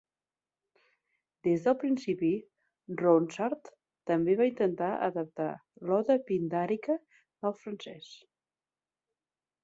Des 1.47 1.65
del 1.65 1.75
principi, 1.81 2.29
Ronsard 3.01 3.69
també 4.11 4.37
va 4.39 4.47
intentar 4.51 4.87
adaptar 5.09 5.49
l'oda 5.91 6.15
pindàrica 6.31 6.95
al 7.51 7.55
francès. 7.61 8.09